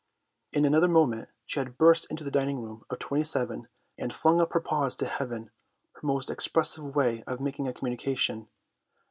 In 0.51 0.65
another 0.65 0.87
moment 0.87 1.29
she 1.45 1.59
had 1.59 1.77
burst 1.77 2.09
into 2.09 2.23
the 2.23 2.31
dining 2.31 2.59
room 2.59 2.83
of 2.89 2.97
27 2.97 3.67
and 3.99 4.11
flung 4.11 4.41
up 4.41 4.53
her 4.53 4.59
paws 4.59 4.95
to 4.95 5.05
heaven, 5.05 5.51
her 5.91 6.01
most 6.01 6.31
expressive 6.31 6.95
way 6.95 7.23
of 7.27 7.39
making 7.39 7.67
a 7.67 7.73
communication. 7.73 8.47